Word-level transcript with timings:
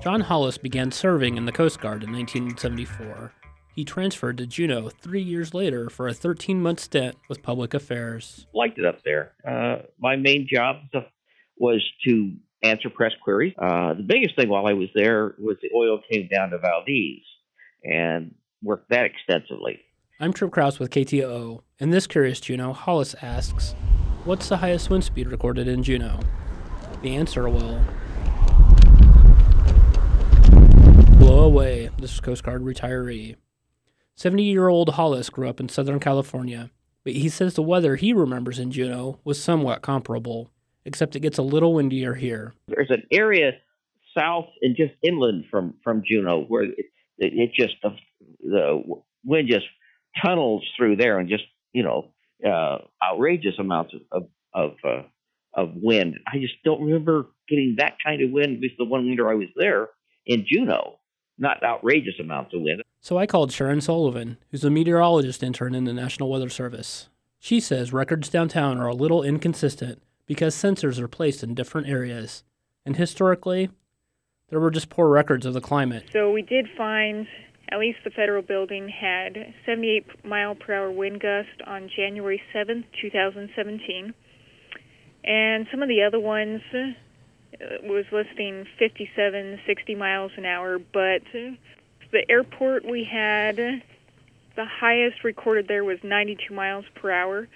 John 0.00 0.20
Hollis 0.20 0.58
began 0.58 0.92
serving 0.92 1.36
in 1.36 1.44
the 1.44 1.52
Coast 1.52 1.80
Guard 1.80 2.04
in 2.04 2.12
1974. 2.12 3.32
He 3.74 3.84
transferred 3.84 4.38
to 4.38 4.46
Juneau 4.46 4.90
three 4.90 5.22
years 5.22 5.54
later 5.54 5.90
for 5.90 6.06
a 6.06 6.14
13 6.14 6.62
month 6.62 6.78
stint 6.80 7.16
with 7.28 7.42
public 7.42 7.74
affairs. 7.74 8.46
Liked 8.54 8.78
it 8.78 8.84
up 8.84 9.02
there. 9.04 9.32
Uh, 9.46 9.82
my 9.98 10.14
main 10.14 10.46
job 10.50 10.76
was 11.58 11.84
to 12.06 12.32
answer 12.62 12.88
press 12.90 13.12
queries. 13.22 13.54
Uh, 13.58 13.94
the 13.94 14.04
biggest 14.04 14.36
thing 14.36 14.48
while 14.48 14.66
I 14.66 14.72
was 14.72 14.88
there 14.94 15.34
was 15.38 15.56
the 15.62 15.70
oil 15.74 16.00
came 16.10 16.28
down 16.28 16.50
to 16.50 16.58
Valdez 16.58 17.22
and 17.82 18.34
worked 18.62 18.90
that 18.90 19.04
extensively. 19.04 19.80
I'm 20.20 20.32
Tripp 20.32 20.52
Crouse 20.52 20.78
with 20.78 20.90
KTOO, 20.90 21.60
and 21.78 21.92
this 21.92 22.06
Curious 22.06 22.40
Juneau, 22.40 22.72
Hollis 22.72 23.14
asks, 23.22 23.74
What's 24.24 24.48
the 24.48 24.56
highest 24.58 24.90
wind 24.90 25.04
speed 25.04 25.28
recorded 25.28 25.68
in 25.68 25.82
Juneau? 25.82 26.20
The 27.02 27.14
answer 27.14 27.48
will 27.48 27.80
away 31.48 31.88
this 31.98 32.12
is 32.12 32.20
Coast 32.20 32.44
Guard 32.44 32.62
retiree. 32.62 33.34
70 34.16 34.42
year 34.42 34.68
old 34.68 34.90
Hollis 34.90 35.30
grew 35.30 35.48
up 35.48 35.60
in 35.60 35.70
Southern 35.70 35.98
California, 35.98 36.70
but 37.04 37.14
he 37.14 37.30
says 37.30 37.54
the 37.54 37.62
weather 37.62 37.96
he 37.96 38.12
remembers 38.12 38.58
in 38.58 38.70
Juneau 38.70 39.18
was 39.24 39.42
somewhat 39.42 39.80
comparable, 39.80 40.50
except 40.84 41.16
it 41.16 41.20
gets 41.20 41.38
a 41.38 41.42
little 41.42 41.72
windier 41.72 42.12
here. 42.12 42.52
There's 42.66 42.90
an 42.90 43.04
area 43.10 43.52
south 44.16 44.44
and 44.60 44.76
just 44.76 44.92
inland 45.02 45.46
from, 45.50 45.72
from 45.82 46.02
Juneau 46.04 46.44
where 46.48 46.64
it, 46.64 46.74
it, 47.16 47.50
just, 47.58 47.76
the, 47.82 47.96
the 48.42 48.82
wind 49.24 49.48
just 49.48 49.66
tunnels 50.22 50.62
through 50.76 50.96
there 50.96 51.18
and 51.18 51.30
just, 51.30 51.44
you 51.72 51.82
know, 51.82 52.10
uh, 52.46 52.76
outrageous 53.02 53.54
amounts 53.58 53.94
of, 53.94 54.02
of, 54.12 54.28
of, 54.52 54.72
uh, 54.84 55.02
of 55.54 55.70
wind. 55.76 56.18
I 56.30 56.40
just 56.40 56.62
don't 56.62 56.82
remember 56.82 57.28
getting 57.48 57.76
that 57.78 57.96
kind 58.04 58.20
of 58.20 58.32
wind, 58.32 58.56
at 58.56 58.60
least 58.60 58.74
the 58.76 58.84
one 58.84 59.08
winter 59.08 59.30
I 59.30 59.34
was 59.34 59.48
there 59.56 59.88
in 60.26 60.44
Juneau. 60.46 60.97
Not 61.38 61.62
outrageous 61.62 62.14
amounts 62.20 62.52
of 62.54 62.62
wind. 62.62 62.82
So 63.00 63.16
I 63.16 63.26
called 63.26 63.52
Sharon 63.52 63.80
Sullivan, 63.80 64.38
who's 64.50 64.64
a 64.64 64.70
meteorologist 64.70 65.42
intern 65.42 65.74
in 65.74 65.84
the 65.84 65.92
National 65.92 66.28
Weather 66.28 66.48
Service. 66.48 67.08
She 67.38 67.60
says 67.60 67.92
records 67.92 68.28
downtown 68.28 68.78
are 68.78 68.88
a 68.88 68.94
little 68.94 69.22
inconsistent 69.22 70.02
because 70.26 70.54
sensors 70.54 70.98
are 70.98 71.08
placed 71.08 71.42
in 71.42 71.54
different 71.54 71.88
areas. 71.88 72.42
And 72.84 72.96
historically, 72.96 73.70
there 74.50 74.60
were 74.60 74.70
just 74.70 74.88
poor 74.90 75.08
records 75.08 75.46
of 75.46 75.54
the 75.54 75.60
climate. 75.60 76.04
So 76.12 76.32
we 76.32 76.42
did 76.42 76.66
find 76.76 77.26
at 77.70 77.78
least 77.78 77.98
the 78.04 78.10
federal 78.10 78.42
building 78.42 78.88
had 78.88 79.54
78 79.66 80.24
mile 80.24 80.54
per 80.54 80.74
hour 80.74 80.90
wind 80.90 81.20
gust 81.20 81.62
on 81.66 81.90
January 81.94 82.40
7th, 82.54 82.84
2017. 83.00 84.14
And 85.24 85.66
some 85.70 85.82
of 85.82 85.88
the 85.88 86.02
other 86.02 86.18
ones 86.18 86.60
was 87.82 88.04
listing 88.12 88.66
57, 88.78 89.60
60 89.66 89.94
miles 89.94 90.32
an 90.36 90.44
hour, 90.44 90.78
but 90.78 91.22
the 91.32 92.28
airport 92.28 92.84
we 92.84 93.04
had, 93.04 93.56
the 93.56 94.64
highest 94.64 95.24
recorded 95.24 95.68
there 95.68 95.84
was 95.84 95.98
92 96.02 96.52
miles 96.54 96.84
per 96.94 97.10
hour 97.10 97.48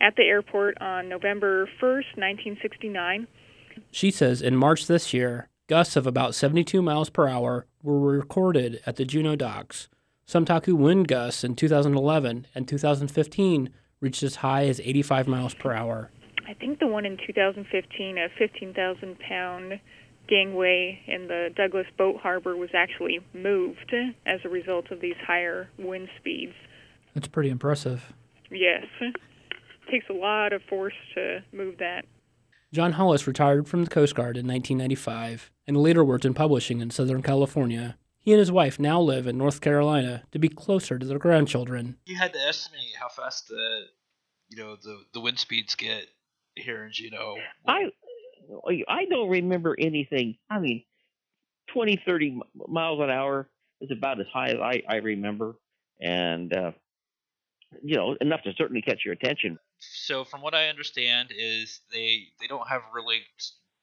at 0.00 0.16
the 0.16 0.22
airport 0.22 0.80
on 0.80 1.08
November 1.08 1.66
1st, 1.80 2.16
1969. 2.16 3.26
She 3.90 4.10
says 4.10 4.42
in 4.42 4.56
March 4.56 4.86
this 4.86 5.12
year, 5.12 5.48
gusts 5.68 5.96
of 5.96 6.06
about 6.06 6.34
72 6.34 6.80
miles 6.82 7.10
per 7.10 7.28
hour 7.28 7.66
were 7.82 8.00
recorded 8.00 8.80
at 8.86 8.96
the 8.96 9.04
Juneau 9.04 9.36
docks. 9.36 9.88
Some 10.26 10.44
Taku 10.44 10.76
wind 10.76 11.08
gusts 11.08 11.44
in 11.44 11.56
2011 11.56 12.46
and 12.54 12.68
2015 12.68 13.70
reached 14.00 14.22
as 14.22 14.36
high 14.36 14.66
as 14.66 14.80
85 14.80 15.28
miles 15.28 15.54
per 15.54 15.72
hour. 15.72 16.10
I 16.50 16.54
think 16.54 16.80
the 16.80 16.88
one 16.88 17.06
in 17.06 17.16
2015, 17.16 18.18
a 18.18 18.26
15,000 18.36 19.18
pound 19.20 19.80
gangway 20.28 21.00
in 21.06 21.28
the 21.28 21.50
Douglas 21.54 21.86
Boat 21.96 22.16
Harbor 22.20 22.56
was 22.56 22.70
actually 22.74 23.20
moved 23.32 23.94
as 24.26 24.40
a 24.44 24.48
result 24.48 24.90
of 24.90 25.00
these 25.00 25.14
higher 25.24 25.70
wind 25.78 26.08
speeds. 26.18 26.54
That's 27.14 27.28
pretty 27.28 27.50
impressive. 27.50 28.12
Yes. 28.50 28.84
It 29.00 29.14
takes 29.92 30.06
a 30.10 30.12
lot 30.12 30.52
of 30.52 30.62
force 30.68 30.94
to 31.14 31.44
move 31.52 31.78
that. 31.78 32.04
John 32.72 32.92
Hollis 32.92 33.28
retired 33.28 33.68
from 33.68 33.84
the 33.84 33.90
Coast 33.90 34.16
Guard 34.16 34.36
in 34.36 34.46
1995 34.46 35.52
and 35.68 35.76
later 35.76 36.04
worked 36.04 36.24
in 36.24 36.34
publishing 36.34 36.80
in 36.80 36.90
Southern 36.90 37.22
California. 37.22 37.96
He 38.18 38.32
and 38.32 38.40
his 38.40 38.50
wife 38.50 38.80
now 38.80 39.00
live 39.00 39.28
in 39.28 39.38
North 39.38 39.60
Carolina 39.60 40.24
to 40.32 40.38
be 40.40 40.48
closer 40.48 40.98
to 40.98 41.06
their 41.06 41.18
grandchildren. 41.18 41.96
You 42.06 42.16
had 42.16 42.32
to 42.32 42.40
estimate 42.40 42.96
how 42.98 43.08
fast 43.08 43.48
the, 43.48 43.84
you 44.48 44.56
know, 44.56 44.74
the 44.74 45.04
the 45.14 45.20
wind 45.20 45.38
speeds 45.38 45.74
get 45.74 46.06
here 46.56 46.84
in 46.84 46.92
Juneau. 46.92 47.36
I 47.66 47.90
I 48.88 49.04
don't 49.06 49.28
remember 49.28 49.76
anything. 49.78 50.36
I 50.50 50.58
mean, 50.58 50.84
20, 51.72 52.02
30 52.04 52.40
miles 52.68 53.00
an 53.00 53.10
hour 53.10 53.48
is 53.80 53.90
about 53.90 54.20
as 54.20 54.26
high 54.32 54.48
as 54.48 54.56
I, 54.60 54.82
I 54.88 54.96
remember. 54.96 55.56
And, 56.00 56.52
uh, 56.52 56.72
you 57.82 57.96
know, 57.96 58.16
enough 58.20 58.42
to 58.42 58.52
certainly 58.56 58.82
catch 58.82 59.04
your 59.04 59.14
attention. 59.14 59.58
So, 59.78 60.24
from 60.24 60.42
what 60.42 60.54
I 60.54 60.68
understand, 60.68 61.32
is 61.36 61.80
they 61.92 62.28
they 62.40 62.46
don't 62.46 62.68
have 62.68 62.82
really 62.92 63.22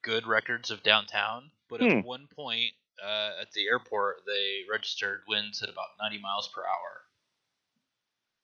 good 0.02 0.26
records 0.26 0.70
of 0.70 0.82
downtown, 0.82 1.50
but 1.68 1.80
Hmm. 1.80 1.98
at 1.98 2.04
one 2.04 2.28
point 2.28 2.72
uh, 3.02 3.32
at 3.40 3.52
the 3.52 3.66
airport, 3.66 4.22
they 4.26 4.64
registered 4.70 5.22
winds 5.28 5.62
at 5.62 5.68
about 5.68 5.88
90 6.00 6.18
miles 6.20 6.48
per 6.48 6.62
hour. 6.62 7.02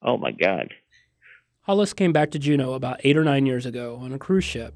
Oh, 0.03 0.17
my 0.17 0.31
God. 0.33 0.73
Hollis 1.65 1.95
came 1.95 2.13
back 2.13 2.31
to 2.33 2.39
Juneau 2.39 2.75
about 2.75 3.01
eight 3.05 3.17
or 3.17 3.25
nine 3.25 3.47
years 3.47 3.65
ago 3.65 3.99
on 4.03 4.13
a 4.13 4.19
cruise 4.19 4.45
ship, 4.45 4.75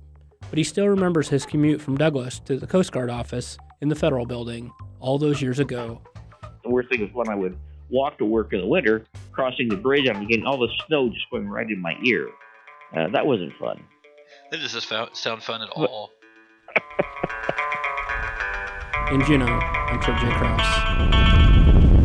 but 0.49 0.57
he 0.57 0.65
still 0.65 0.89
remembers 0.89 1.29
his 1.29 1.45
commute 1.45 1.83
from 1.83 1.99
Douglas 1.99 2.39
to 2.47 2.57
the 2.57 2.67
Coast 2.67 2.93
Guard 2.93 3.11
office 3.11 3.59
in 3.83 3.91
the 3.91 3.95
Federal 3.95 4.25
Building 4.25 4.73
all 4.99 5.19
those 5.19 5.43
years 5.43 5.59
ago. 5.59 6.01
The 6.63 6.71
worst 6.71 6.89
thing 6.89 7.03
was 7.03 7.11
when 7.13 7.29
I 7.29 7.35
would 7.35 7.59
walk 7.91 8.17
to 8.17 8.25
work 8.25 8.55
in 8.55 8.63
the 8.63 8.67
winter, 8.67 9.05
crossing 9.33 9.69
the 9.69 9.77
bridge, 9.77 10.09
I'm 10.09 10.27
getting 10.27 10.47
all 10.47 10.57
the 10.57 10.69
snow 10.87 11.11
just 11.11 11.29
going 11.31 11.47
right 11.47 11.69
in 11.69 11.79
my 11.79 11.95
ear. 12.07 12.31
Uh, 12.97 13.09
that 13.09 13.27
wasn't 13.27 13.53
fun. 13.59 13.85
That 14.51 14.57
doesn't 14.57 15.15
sound 15.15 15.43
fun 15.43 15.61
at 15.61 15.69
all. 15.69 16.09
In 19.13 19.23
Juneau, 19.27 19.45
I'm 19.45 20.01
Tripp 20.01 20.17
J. 20.21 20.31
Crouse. 20.31 21.98